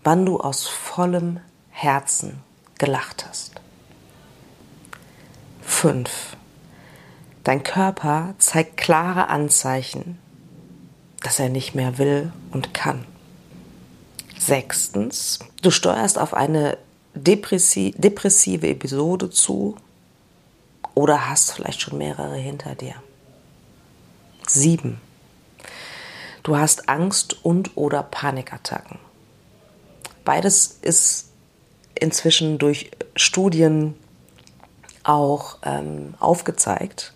wann 0.02 0.26
du 0.26 0.40
aus 0.40 0.66
vollem 0.66 1.38
Herzen 1.70 2.40
gelacht 2.76 3.24
hast. 3.28 3.60
Fünf. 5.62 6.10
Dein 7.44 7.62
Körper 7.62 8.34
zeigt 8.38 8.76
klare 8.76 9.28
Anzeichen, 9.28 10.18
dass 11.22 11.38
er 11.38 11.50
nicht 11.50 11.76
mehr 11.76 11.98
will 11.98 12.32
und 12.50 12.74
kann. 12.74 13.04
Sechstens, 14.40 15.38
du 15.62 15.70
steuerst 15.70 16.18
auf 16.18 16.34
eine 16.34 16.78
depressi 17.14 17.94
depressive 17.96 18.66
Episode 18.66 19.30
zu 19.30 19.76
oder 20.94 21.28
hast 21.28 21.52
vielleicht 21.52 21.80
schon 21.80 21.98
mehrere 21.98 22.36
hinter 22.36 22.74
dir. 22.74 22.94
Sieben, 24.46 25.00
du 26.42 26.56
hast 26.56 26.88
Angst 26.88 27.44
und 27.44 27.76
oder 27.76 28.02
Panikattacken. 28.02 28.98
Beides 30.24 30.78
ist 30.82 31.30
inzwischen 31.94 32.58
durch 32.58 32.90
Studien 33.16 33.94
auch 35.02 35.58
ähm, 35.62 36.14
aufgezeigt, 36.18 37.14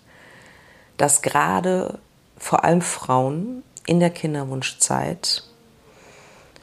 dass 0.97 1.23
gerade 1.23 1.99
vor 2.37 2.65
allem 2.65 2.83
Frauen 2.83 3.63
in 3.87 4.01
der 4.01 4.11
Kinderwunschzeit 4.11 5.45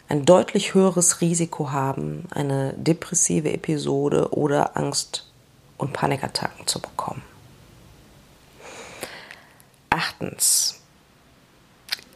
ein 0.10 0.26
deutlich 0.26 0.74
höheres 0.74 1.22
Risiko 1.22 1.72
haben, 1.72 2.28
eine 2.32 2.74
depressive 2.74 3.52
Episode 3.52 4.34
oder 4.34 4.76
Angst- 4.78 5.31
und 5.82 5.94
Panikattacken 5.94 6.68
zu 6.68 6.80
bekommen. 6.80 7.24
Achtens. 9.90 10.80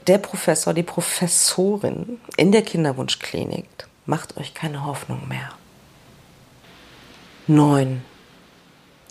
Der 0.07 0.19
Professor, 0.19 0.73
die 0.73 0.83
Professorin 0.83 2.21
in 2.37 2.51
der 2.51 2.61
Kinderwunschklinik 2.61 3.67
macht 4.05 4.37
euch 4.37 4.53
keine 4.53 4.85
Hoffnung 4.85 5.27
mehr. 5.27 5.49
Neun. 7.47 8.03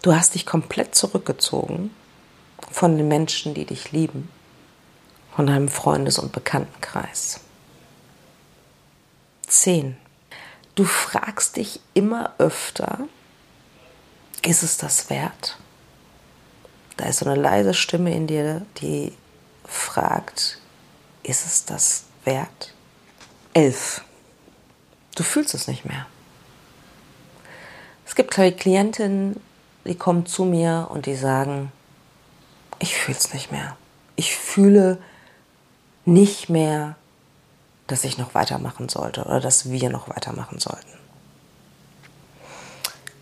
Du 0.03 0.15
hast 0.15 0.35
dich 0.35 0.47
komplett 0.47 0.95
zurückgezogen 0.95 1.91
von 2.71 2.97
den 2.97 3.09
Menschen, 3.09 3.55
die 3.55 3.65
dich 3.65 3.91
lieben, 3.91 4.29
von 5.35 5.47
deinem 5.47 5.69
Freundes- 5.69 6.19
und 6.19 6.33
Bekanntenkreis. 6.33 7.41
10. 9.47 9.97
Du 10.75 10.85
fragst 10.85 11.57
dich 11.57 11.81
immer 11.95 12.35
öfter, 12.39 12.99
ist 14.45 14.63
es 14.63 14.77
das 14.77 15.11
wert? 15.11 15.59
Da 16.97 17.07
ist 17.07 17.19
so 17.19 17.27
eine 17.27 17.41
leise 17.41 17.75
Stimme 17.75 18.15
in 18.15 18.27
dir, 18.27 18.65
die 18.79 19.13
fragt, 19.65 20.59
ist 21.23 21.47
es 21.47 21.65
das 21.65 22.05
wert? 22.25 22.73
11. 23.55 24.03
Du 25.17 25.23
fühlst 25.23 25.55
es 25.55 25.67
nicht 25.67 25.85
mehr. 25.85 26.07
Es 28.07 28.15
gibt 28.15 28.31
Klientinnen, 28.31 29.41
die 29.85 29.97
kommen 29.97 30.27
zu 30.27 30.45
mir 30.45 30.89
und 30.91 31.07
die 31.07 31.17
sagen, 31.17 31.73
ich 32.79 32.97
fühle 32.97 33.17
es 33.17 33.33
nicht 33.33 33.51
mehr. 33.51 33.77
Ich 34.17 34.37
fühle 34.37 34.99
nicht 36.05 36.49
mehr 36.49 36.97
dass 37.87 38.05
ich 38.05 38.19
noch 38.19 38.35
weitermachen 38.35 38.89
sollte 38.89 39.25
oder 39.25 39.41
dass 39.41 39.71
wir 39.71 39.91
noch 39.91 40.09
weitermachen 40.09 40.59
sollten. 40.59 40.99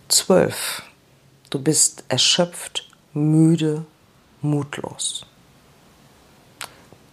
12. 0.09 0.83
Du 1.53 1.59
bist 1.59 2.05
erschöpft, 2.09 2.89
müde, 3.13 3.85
mutlos. 4.41 5.27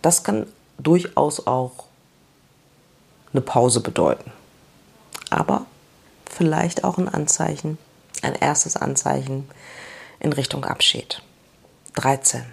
Das 0.02 0.24
kann 0.24 0.48
durchaus 0.78 1.46
auch 1.46 1.88
eine 3.34 3.42
Pause 3.42 3.82
bedeuten. 3.82 4.32
Aber 5.30 5.66
vielleicht 6.26 6.86
auch 6.86 6.98
ein 6.98 7.10
Anzeichen, 7.10 7.78
ein 8.22 8.34
erstes 8.34 8.78
Anzeichen 8.78 9.50
in 10.22 10.32
Richtung 10.32 10.64
Abschied. 10.64 11.22
13. 11.96 12.46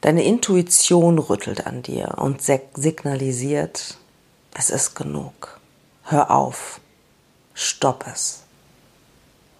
Deine 0.00 0.24
Intuition 0.24 1.18
rüttelt 1.18 1.66
an 1.66 1.82
dir 1.82 2.14
und 2.16 2.40
signalisiert, 2.40 3.98
es 4.54 4.70
ist 4.70 4.94
genug. 4.94 5.60
Hör 6.04 6.30
auf. 6.30 6.80
Stopp 7.52 8.06
es. 8.10 8.39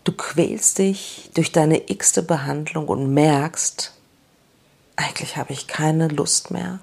Du 0.05 0.13
quälst 0.13 0.79
dich 0.79 1.31
durch 1.35 1.53
deine 1.53 1.91
x-te 1.91 2.23
Behandlung 2.23 2.89
und 2.89 3.13
merkst, 3.13 3.95
eigentlich 4.97 5.37
habe 5.37 5.53
ich 5.53 5.67
keine 5.67 6.09
Lust 6.09 6.51
mehr 6.51 6.81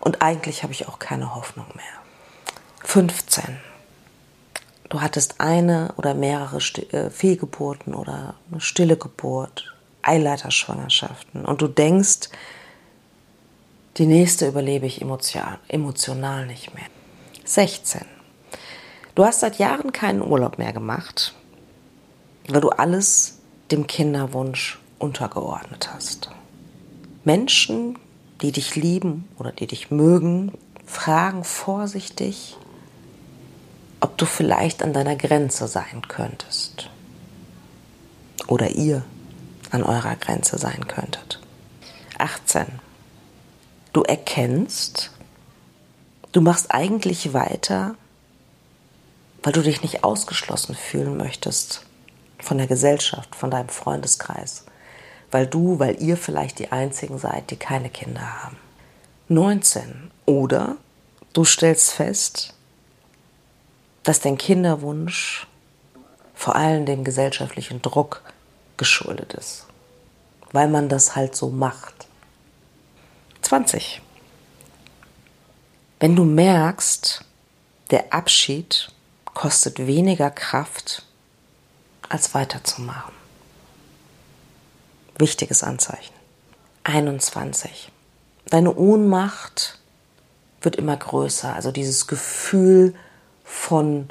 und 0.00 0.22
eigentlich 0.22 0.62
habe 0.62 0.72
ich 0.72 0.88
auch 0.88 0.98
keine 0.98 1.34
Hoffnung 1.34 1.66
mehr. 1.74 1.84
15. 2.84 3.58
Du 4.88 5.00
hattest 5.00 5.40
eine 5.40 5.92
oder 5.96 6.14
mehrere 6.14 6.58
äh, 6.58 7.10
Fehlgeburten 7.10 7.94
oder 7.94 8.34
eine 8.50 8.60
stille 8.60 8.96
Geburt, 8.96 9.74
Eileiterschwangerschaften 10.02 11.44
und 11.44 11.62
du 11.62 11.68
denkst, 11.68 12.28
die 13.96 14.06
nächste 14.06 14.48
überlebe 14.48 14.86
ich 14.86 15.00
emotional, 15.00 15.58
emotional 15.68 16.46
nicht 16.46 16.74
mehr. 16.74 16.86
16. 17.44 18.04
Du 19.14 19.24
hast 19.24 19.40
seit 19.40 19.58
Jahren 19.58 19.92
keinen 19.92 20.22
Urlaub 20.22 20.58
mehr 20.58 20.72
gemacht, 20.72 21.34
weil 22.48 22.60
du 22.60 22.70
alles 22.70 23.38
dem 23.70 23.86
Kinderwunsch 23.86 24.78
untergeordnet 24.98 25.92
hast. 25.92 26.30
Menschen, 27.24 27.98
die 28.42 28.52
dich 28.52 28.76
lieben 28.76 29.28
oder 29.38 29.52
die 29.52 29.66
dich 29.66 29.90
mögen, 29.90 30.52
fragen 30.86 31.44
vorsichtig, 31.44 32.56
ob 34.00 34.18
du 34.18 34.26
vielleicht 34.26 34.82
an 34.82 34.92
deiner 34.92 35.16
Grenze 35.16 35.66
sein 35.66 36.02
könntest. 36.08 36.90
Oder 38.46 38.70
ihr 38.70 39.02
an 39.70 39.82
eurer 39.82 40.16
Grenze 40.16 40.58
sein 40.58 40.86
könntet. 40.86 41.40
18. 42.18 42.66
Du 43.94 44.02
erkennst, 44.02 45.10
du 46.32 46.42
machst 46.42 46.70
eigentlich 46.70 47.32
weiter, 47.32 47.94
weil 49.42 49.54
du 49.54 49.62
dich 49.62 49.82
nicht 49.82 50.04
ausgeschlossen 50.04 50.74
fühlen 50.74 51.16
möchtest 51.16 51.86
von 52.44 52.58
der 52.58 52.66
Gesellschaft, 52.66 53.34
von 53.34 53.50
deinem 53.50 53.68
Freundeskreis, 53.68 54.64
weil 55.30 55.46
du, 55.46 55.78
weil 55.78 56.00
ihr 56.02 56.16
vielleicht 56.16 56.58
die 56.58 56.70
Einzigen 56.70 57.18
seid, 57.18 57.50
die 57.50 57.56
keine 57.56 57.90
Kinder 57.90 58.44
haben. 58.44 58.56
19. 59.28 60.10
Oder 60.26 60.76
du 61.32 61.44
stellst 61.44 61.92
fest, 61.92 62.54
dass 64.02 64.20
dein 64.20 64.38
Kinderwunsch 64.38 65.46
vor 66.34 66.56
allem 66.56 66.84
dem 66.84 67.04
gesellschaftlichen 67.04 67.80
Druck 67.80 68.22
geschuldet 68.76 69.34
ist, 69.34 69.66
weil 70.52 70.68
man 70.68 70.88
das 70.88 71.16
halt 71.16 71.34
so 71.34 71.48
macht. 71.48 72.06
20. 73.42 74.02
Wenn 76.00 76.16
du 76.16 76.24
merkst, 76.24 77.24
der 77.90 78.12
Abschied 78.12 78.90
kostet 79.32 79.86
weniger 79.86 80.30
Kraft, 80.30 81.03
als 82.08 82.34
weiterzumachen. 82.34 83.14
Wichtiges 85.18 85.62
Anzeichen. 85.62 86.14
21. 86.84 87.90
Deine 88.46 88.74
Ohnmacht 88.74 89.78
wird 90.60 90.76
immer 90.76 90.96
größer, 90.96 91.54
also 91.54 91.70
dieses 91.70 92.06
Gefühl 92.06 92.94
von 93.44 94.08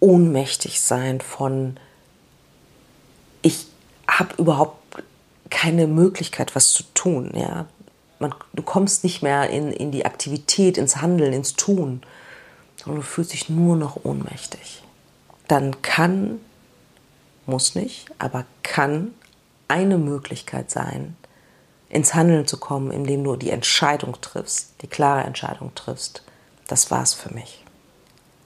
ohnmächtig 0.00 0.80
sein, 0.80 1.20
von 1.20 1.78
ich 3.42 3.66
habe 4.06 4.34
überhaupt 4.36 5.02
keine 5.50 5.86
Möglichkeit, 5.86 6.54
was 6.54 6.72
zu 6.72 6.82
tun, 6.94 7.32
ja 7.34 7.66
man, 8.18 8.34
du 8.52 8.62
kommst 8.62 9.04
nicht 9.04 9.22
mehr 9.22 9.50
in, 9.50 9.72
in 9.72 9.90
die 9.90 10.04
Aktivität, 10.04 10.78
ins 10.78 10.96
Handeln, 10.96 11.32
ins 11.32 11.54
Tun, 11.54 12.02
sondern 12.76 13.02
du 13.02 13.06
fühlst 13.06 13.32
dich 13.32 13.48
nur 13.48 13.76
noch 13.76 14.04
ohnmächtig. 14.04 14.82
Dann 15.46 15.80
kann, 15.82 16.40
muss 17.48 17.74
nicht, 17.74 18.06
aber 18.18 18.44
kann 18.62 19.14
eine 19.66 19.98
Möglichkeit 19.98 20.70
sein, 20.70 21.16
ins 21.88 22.14
Handeln 22.14 22.46
zu 22.46 22.58
kommen, 22.58 22.90
indem 22.90 23.24
du 23.24 23.36
die 23.36 23.50
Entscheidung 23.50 24.20
triffst, 24.20 24.74
die 24.82 24.86
klare 24.86 25.24
Entscheidung 25.24 25.74
triffst. 25.74 26.22
Das 26.66 26.90
war's 26.90 27.14
für 27.14 27.32
mich. 27.32 27.64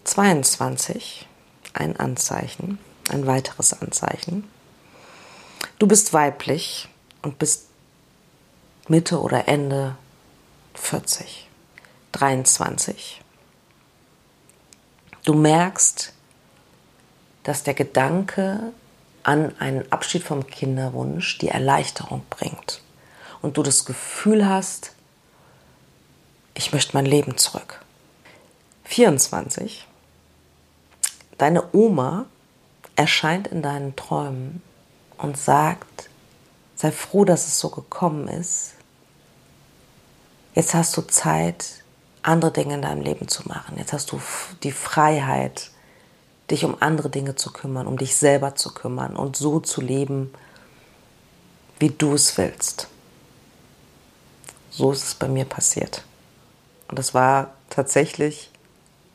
22, 0.04 1.28
ein 1.74 1.98
Anzeichen, 1.98 2.78
ein 3.10 3.26
weiteres 3.26 3.80
Anzeichen. 3.80 4.48
Du 5.78 5.86
bist 5.86 6.12
weiblich 6.12 6.88
und 7.22 7.38
bist 7.38 7.66
Mitte 8.88 9.20
oder 9.20 9.48
Ende 9.48 9.96
40, 10.74 11.48
23. 12.12 13.20
Du 15.24 15.34
merkst, 15.34 16.12
dass 17.44 17.62
der 17.62 17.74
Gedanke 17.74 18.72
an 19.22 19.56
einen 19.58 19.90
Abschied 19.92 20.22
vom 20.22 20.46
Kinderwunsch 20.46 21.38
die 21.38 21.48
Erleichterung 21.48 22.24
bringt 22.30 22.80
und 23.40 23.56
du 23.56 23.62
das 23.62 23.84
Gefühl 23.84 24.48
hast, 24.48 24.92
ich 26.54 26.72
möchte 26.72 26.96
mein 26.96 27.06
Leben 27.06 27.36
zurück. 27.38 27.80
24. 28.84 29.86
Deine 31.38 31.64
Oma 31.72 32.26
erscheint 32.94 33.48
in 33.48 33.62
deinen 33.62 33.96
Träumen 33.96 34.62
und 35.18 35.38
sagt, 35.38 36.10
Sei 36.82 36.90
froh, 36.90 37.24
dass 37.24 37.46
es 37.46 37.60
so 37.60 37.68
gekommen 37.68 38.26
ist. 38.26 38.72
Jetzt 40.52 40.74
hast 40.74 40.96
du 40.96 41.02
Zeit, 41.02 41.84
andere 42.22 42.50
Dinge 42.52 42.74
in 42.74 42.82
deinem 42.82 43.02
Leben 43.02 43.28
zu 43.28 43.46
machen. 43.46 43.78
Jetzt 43.78 43.92
hast 43.92 44.10
du 44.10 44.20
die 44.64 44.72
Freiheit, 44.72 45.70
dich 46.52 46.64
um 46.64 46.76
andere 46.80 47.10
Dinge 47.10 47.34
zu 47.34 47.52
kümmern, 47.52 47.86
um 47.86 47.96
dich 47.96 48.16
selber 48.16 48.54
zu 48.54 48.72
kümmern 48.72 49.16
und 49.16 49.36
so 49.36 49.60
zu 49.60 49.80
leben, 49.80 50.32
wie 51.78 51.90
du 51.90 52.14
es 52.14 52.38
willst. 52.38 52.88
So 54.70 54.92
ist 54.92 55.04
es 55.04 55.14
bei 55.14 55.28
mir 55.28 55.44
passiert. 55.44 56.04
Und 56.88 56.98
das 56.98 57.14
war 57.14 57.54
tatsächlich, 57.70 58.50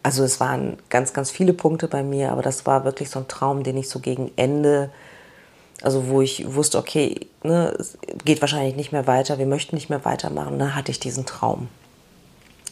also 0.04 0.24
es 0.24 0.40
waren 0.40 0.78
ganz, 0.90 1.14
ganz 1.14 1.32
viele 1.32 1.54
Punkte 1.54 1.88
bei 1.88 2.04
mir, 2.04 2.32
aber 2.32 2.42
das 2.42 2.66
war 2.66 2.84
wirklich 2.84 3.10
so 3.10 3.20
ein 3.20 3.28
Traum, 3.28 3.64
den 3.64 3.78
ich 3.78 3.88
so 3.88 4.00
gegen 4.00 4.32
Ende 4.36 4.92
also 5.82 6.08
wo 6.08 6.22
ich 6.22 6.54
wusste, 6.56 6.78
okay, 6.78 7.28
ne, 7.44 7.74
es 7.80 7.98
geht 8.26 8.42
wahrscheinlich 8.42 8.76
nicht 8.76 8.92
mehr 8.92 9.08
weiter, 9.08 9.38
wir 9.38 9.46
möchten 9.46 9.76
nicht 9.76 9.90
mehr 9.90 10.06
weitermachen. 10.06 10.58
Dann 10.58 10.76
hatte 10.76 10.92
ich 10.92 11.00
diesen 11.00 11.26
Traum. 11.26 11.70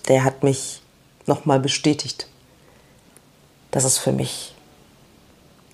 Der 0.07 0.23
hat 0.23 0.43
mich 0.43 0.81
nochmal 1.27 1.59
bestätigt, 1.59 2.27
dass 3.71 3.83
es 3.83 3.97
für 3.97 4.11
mich 4.11 4.54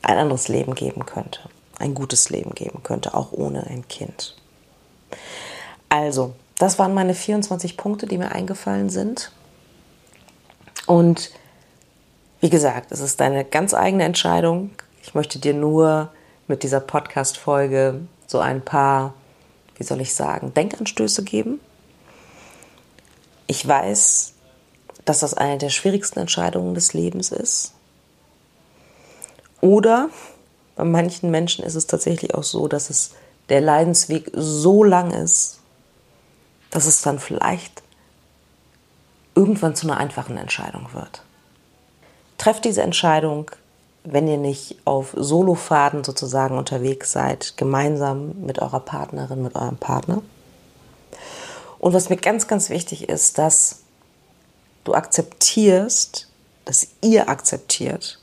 ein 0.01 0.17
anderes 0.17 0.47
Leben 0.47 0.75
geben 0.75 1.05
könnte. 1.05 1.41
Ein 1.77 1.93
gutes 1.93 2.29
Leben 2.29 2.53
geben 2.53 2.83
könnte, 2.83 3.13
auch 3.13 3.31
ohne 3.31 3.65
ein 3.67 3.87
Kind. 3.87 4.35
Also, 5.89 6.33
das 6.57 6.79
waren 6.79 6.93
meine 6.93 7.13
24 7.13 7.75
Punkte, 7.75 8.05
die 8.05 8.17
mir 8.17 8.31
eingefallen 8.31 8.89
sind. 8.89 9.31
Und 10.85 11.31
wie 12.39 12.49
gesagt, 12.49 12.91
es 12.91 12.99
ist 12.99 13.19
deine 13.19 13.45
ganz 13.45 13.73
eigene 13.73 14.03
Entscheidung. 14.03 14.71
Ich 15.03 15.13
möchte 15.13 15.39
dir 15.39 15.53
nur 15.53 16.11
mit 16.47 16.63
dieser 16.63 16.79
Podcast-Folge 16.79 18.01
so 18.27 18.39
ein 18.39 18.61
paar, 18.61 19.13
wie 19.75 19.83
soll 19.83 20.01
ich 20.01 20.13
sagen, 20.13 20.53
Denkanstöße 20.53 21.23
geben. 21.23 21.59
Ich 23.47 23.67
weiß, 23.67 24.33
dass 25.05 25.19
das 25.19 25.33
eine 25.33 25.57
der 25.57 25.69
schwierigsten 25.69 26.19
Entscheidungen 26.19 26.73
des 26.73 26.93
Lebens 26.93 27.31
ist. 27.31 27.73
Oder 29.61 30.09
bei 30.75 30.83
manchen 30.83 31.31
Menschen 31.31 31.63
ist 31.63 31.75
es 31.75 31.87
tatsächlich 31.87 32.35
auch 32.35 32.43
so, 32.43 32.67
dass 32.67 32.89
es 32.89 33.11
der 33.49 33.61
Leidensweg 33.61 34.31
so 34.33 34.83
lang 34.83 35.11
ist, 35.11 35.59
dass 36.71 36.85
es 36.85 37.01
dann 37.01 37.19
vielleicht 37.19 37.83
irgendwann 39.35 39.75
zu 39.75 39.87
einer 39.87 39.97
einfachen 39.97 40.37
Entscheidung 40.37 40.87
wird. 40.93 41.21
Trefft 42.37 42.65
diese 42.65 42.81
Entscheidung, 42.81 43.51
wenn 44.03 44.27
ihr 44.27 44.37
nicht 44.37 44.77
auf 44.85 45.13
Solofaden 45.15 46.03
sozusagen 46.03 46.57
unterwegs 46.57 47.11
seid, 47.11 47.55
gemeinsam 47.57 48.33
mit 48.41 48.59
eurer 48.59 48.79
Partnerin, 48.79 49.43
mit 49.43 49.55
eurem 49.55 49.77
Partner. 49.77 50.23
Und 51.77 51.93
was 51.93 52.09
mir 52.09 52.17
ganz, 52.17 52.47
ganz 52.47 52.69
wichtig 52.69 53.09
ist, 53.09 53.37
dass 53.37 53.81
du 54.83 54.93
akzeptierst, 54.93 56.27
dass 56.65 56.87
ihr 57.01 57.29
akzeptiert, 57.29 58.20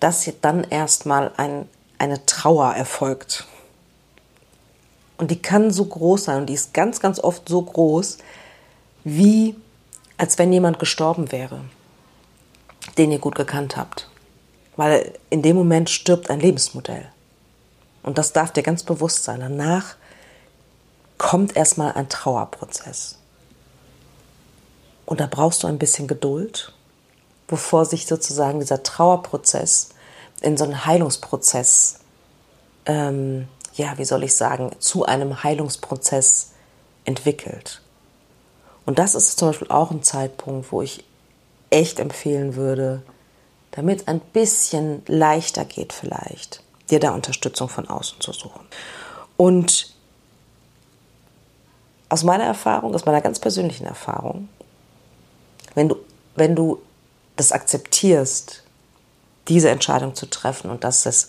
dass 0.00 0.30
dann 0.40 0.64
erstmal 0.64 1.32
ein, 1.36 1.68
eine 1.98 2.24
Trauer 2.26 2.74
erfolgt. 2.74 3.46
Und 5.18 5.30
die 5.30 5.40
kann 5.40 5.70
so 5.70 5.86
groß 5.86 6.24
sein 6.24 6.40
und 6.40 6.46
die 6.46 6.54
ist 6.54 6.74
ganz, 6.74 7.00
ganz 7.00 7.18
oft 7.18 7.48
so 7.48 7.62
groß, 7.62 8.18
wie 9.04 9.56
als 10.18 10.38
wenn 10.38 10.52
jemand 10.52 10.78
gestorben 10.78 11.32
wäre, 11.32 11.60
den 12.98 13.12
ihr 13.12 13.18
gut 13.18 13.34
gekannt 13.34 13.76
habt. 13.76 14.08
Weil 14.76 15.14
in 15.30 15.42
dem 15.42 15.56
Moment 15.56 15.88
stirbt 15.90 16.30
ein 16.30 16.40
Lebensmodell. 16.40 17.06
Und 18.02 18.18
das 18.18 18.32
darf 18.32 18.52
dir 18.52 18.62
ganz 18.62 18.82
bewusst 18.82 19.24
sein. 19.24 19.40
Danach 19.40 19.96
kommt 21.18 21.56
erstmal 21.56 21.92
ein 21.92 22.08
Trauerprozess. 22.08 23.18
Und 25.06 25.20
da 25.20 25.26
brauchst 25.26 25.62
du 25.62 25.66
ein 25.66 25.78
bisschen 25.78 26.08
Geduld, 26.08 26.72
bevor 27.46 27.84
sich 27.84 28.06
sozusagen 28.06 28.60
dieser 28.60 28.82
Trauerprozess 28.82 29.90
in 30.40 30.56
so 30.56 30.64
einen 30.64 30.84
Heilungsprozess, 30.84 32.00
ähm, 32.86 33.48
ja, 33.74 33.98
wie 33.98 34.04
soll 34.04 34.24
ich 34.24 34.34
sagen, 34.34 34.70
zu 34.78 35.04
einem 35.04 35.42
Heilungsprozess 35.42 36.52
entwickelt. 37.04 37.82
Und 38.84 38.98
das 38.98 39.14
ist 39.14 39.38
zum 39.38 39.48
Beispiel 39.48 39.68
auch 39.68 39.90
ein 39.90 40.02
Zeitpunkt, 40.02 40.70
wo 40.72 40.82
ich 40.82 41.04
echt 41.70 41.98
empfehlen 41.98 42.54
würde, 42.54 43.02
damit 43.72 44.02
es 44.02 44.08
ein 44.08 44.20
bisschen 44.20 45.02
leichter 45.06 45.64
geht 45.64 45.92
vielleicht, 45.92 46.62
dir 46.90 47.00
da 47.00 47.12
Unterstützung 47.12 47.68
von 47.68 47.88
außen 47.88 48.20
zu 48.20 48.32
suchen. 48.32 48.66
Und 49.36 49.92
aus 52.08 52.22
meiner 52.22 52.44
Erfahrung, 52.44 52.94
aus 52.94 53.04
meiner 53.04 53.20
ganz 53.20 53.38
persönlichen 53.38 53.86
Erfahrung, 53.86 54.48
wenn 55.74 55.88
du, 55.88 55.96
wenn 56.36 56.54
du 56.54 56.80
das 57.36 57.52
akzeptierst, 57.52 58.62
diese 59.48 59.70
Entscheidung 59.70 60.14
zu 60.14 60.26
treffen 60.26 60.70
und 60.70 60.84
dass 60.84 61.02
das, 61.02 61.28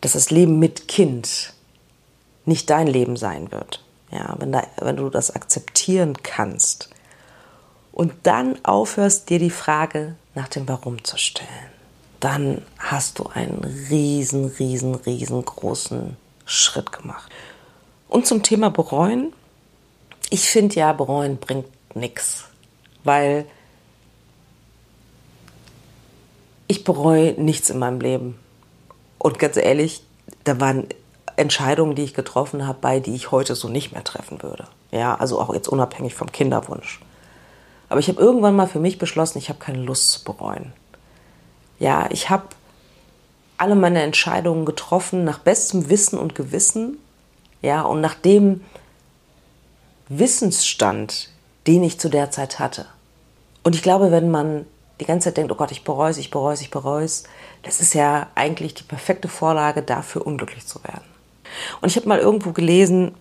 dass 0.00 0.12
das 0.12 0.30
Leben 0.30 0.58
mit 0.58 0.88
Kind 0.88 1.54
nicht 2.44 2.68
dein 2.70 2.86
Leben 2.86 3.16
sein 3.16 3.52
wird, 3.52 3.84
ja, 4.10 4.34
wenn, 4.38 4.52
da, 4.52 4.66
wenn 4.78 4.96
du 4.96 5.08
das 5.08 5.30
akzeptieren 5.30 6.22
kannst 6.22 6.90
und 7.92 8.12
dann 8.24 8.62
aufhörst, 8.64 9.30
dir 9.30 9.38
die 9.38 9.50
Frage 9.50 10.16
nach 10.34 10.48
dem 10.48 10.68
Warum 10.68 11.04
zu 11.04 11.16
stellen, 11.18 11.48
dann 12.18 12.62
hast 12.78 13.18
du 13.18 13.26
einen 13.26 13.62
riesen, 13.90 14.46
riesen, 14.46 14.94
riesengroßen 14.94 16.16
Schritt 16.44 16.92
gemacht. 16.92 17.30
Und 18.08 18.26
zum 18.26 18.42
Thema 18.42 18.70
bereuen, 18.70 19.32
ich 20.30 20.48
finde 20.48 20.76
ja, 20.76 20.92
bereuen 20.92 21.36
bringt 21.36 21.66
nichts, 21.94 22.44
weil 23.04 23.46
ich 26.72 26.84
bereue 26.84 27.32
nichts 27.32 27.68
in 27.68 27.78
meinem 27.78 28.00
Leben. 28.00 28.38
Und 29.18 29.38
ganz 29.38 29.58
ehrlich, 29.58 30.02
da 30.44 30.58
waren 30.58 30.86
Entscheidungen, 31.36 31.94
die 31.94 32.02
ich 32.02 32.14
getroffen 32.14 32.66
habe, 32.66 32.78
bei 32.80 32.98
die 32.98 33.14
ich 33.14 33.30
heute 33.30 33.54
so 33.54 33.68
nicht 33.68 33.92
mehr 33.92 34.04
treffen 34.04 34.42
würde. 34.42 34.66
Ja, 34.90 35.14
also 35.14 35.38
auch 35.38 35.52
jetzt 35.52 35.68
unabhängig 35.68 36.14
vom 36.14 36.32
Kinderwunsch. 36.32 37.00
Aber 37.90 38.00
ich 38.00 38.08
habe 38.08 38.22
irgendwann 38.22 38.56
mal 38.56 38.66
für 38.66 38.78
mich 38.78 38.96
beschlossen, 38.96 39.36
ich 39.36 39.50
habe 39.50 39.58
keine 39.58 39.82
Lust 39.82 40.12
zu 40.12 40.24
bereuen. 40.24 40.72
Ja, 41.78 42.08
ich 42.10 42.30
habe 42.30 42.44
alle 43.58 43.74
meine 43.74 44.02
Entscheidungen 44.02 44.64
getroffen 44.64 45.24
nach 45.24 45.40
bestem 45.40 45.90
Wissen 45.90 46.18
und 46.18 46.34
Gewissen. 46.34 46.96
Ja, 47.60 47.82
und 47.82 48.00
nach 48.00 48.14
dem 48.14 48.62
Wissensstand, 50.08 51.28
den 51.66 51.84
ich 51.84 52.00
zu 52.00 52.08
der 52.08 52.30
Zeit 52.30 52.58
hatte. 52.58 52.86
Und 53.62 53.74
ich 53.74 53.82
glaube, 53.82 54.10
wenn 54.10 54.30
man 54.30 54.64
die 55.00 55.04
ganze 55.04 55.28
Zeit 55.28 55.36
denkt, 55.36 55.52
oh 55.52 55.56
Gott, 55.56 55.72
ich 55.72 55.84
bereue 55.84 56.10
es, 56.10 56.18
ich 56.18 56.30
bereue 56.30 56.54
es, 56.54 56.60
ich 56.60 56.70
bereue 56.70 57.04
es, 57.04 57.24
das 57.62 57.80
ist 57.80 57.94
ja 57.94 58.28
eigentlich 58.34 58.74
die 58.74 58.82
perfekte 58.82 59.28
Vorlage 59.28 59.82
dafür, 59.82 60.26
unglücklich 60.26 60.66
zu 60.66 60.82
werden. 60.84 61.04
Und 61.80 61.88
ich 61.88 61.96
habe 61.96 62.08
mal 62.08 62.18
irgendwo 62.18 62.52
gelesen, 62.52 63.14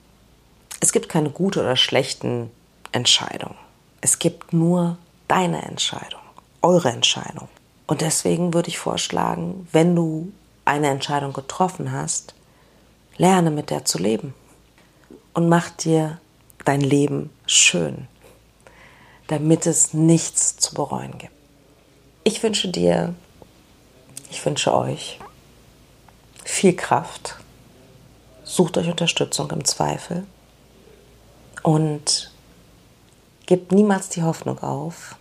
es 0.80 0.92
gibt 0.92 1.10
keine 1.10 1.30
gute 1.30 1.62
oder 1.62 1.76
schlechten 1.76 2.52
Entscheidungen. 2.92 3.58
Es 4.02 4.20
gibt 4.20 4.54
nur 4.54 4.98
deine 5.28 5.62
Entscheidung, 5.64 6.22
eure 6.62 6.90
Entscheidung. 6.90 7.48
Und 7.88 8.02
deswegen 8.02 8.54
würde 8.54 8.70
ich 8.70 8.80
vorschlagen, 8.80 9.68
wenn 9.72 9.96
du 9.96 10.32
eine 10.66 10.90
Entscheidung 10.90 11.34
getroffen 11.34 11.92
hast, 11.92 12.34
lerne 13.18 13.52
mit 13.52 13.70
der 13.70 13.86
zu 13.86 13.98
leben 13.98 14.34
und 15.34 15.50
mach 15.50 15.70
dir 15.70 16.20
dein 16.66 16.82
Leben 16.82 17.30
schön, 17.46 18.08
damit 19.28 19.66
es 19.66 19.94
nichts 19.94 20.58
zu 20.58 20.74
bereuen 20.74 21.18
gibt. 21.18 21.41
Ich 22.24 22.42
wünsche 22.44 22.70
dir, 22.70 23.16
ich 24.30 24.46
wünsche 24.46 24.74
euch 24.74 25.20
viel 26.44 26.76
Kraft. 26.76 27.38
Sucht 28.44 28.78
euch 28.78 28.90
Unterstützung 28.90 29.50
im 29.52 29.66
Zweifel 29.66 30.26
und 31.64 32.32
Gebt 33.52 33.74
niemals 33.74 34.08
die 34.08 34.24
Hoffnung 34.24 34.60
auf, 34.60 35.18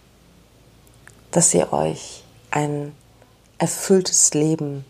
dass 1.32 1.52
ihr 1.52 1.72
euch 1.72 2.22
ein 2.52 2.94
erfülltes 3.58 4.34
Leben 4.34 4.84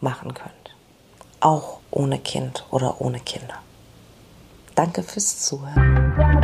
machen 0.00 0.32
könnt. 0.32 0.76
Auch 1.40 1.80
ohne 1.90 2.20
Kind 2.20 2.64
oder 2.70 3.00
ohne 3.00 3.18
Kinder. 3.18 3.56
Danke 4.76 5.02
fürs 5.02 5.40
Zuhören. 5.40 6.43